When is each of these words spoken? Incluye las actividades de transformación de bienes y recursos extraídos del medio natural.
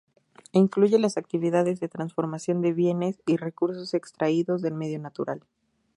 Incluye 0.51 0.97
las 0.97 1.15
actividades 1.17 1.79
de 1.79 1.87
transformación 1.87 2.61
de 2.61 2.73
bienes 2.73 3.19
y 3.27 3.37
recursos 3.37 3.93
extraídos 3.93 4.63
del 4.63 4.73
medio 4.73 4.97
natural. 4.97 5.45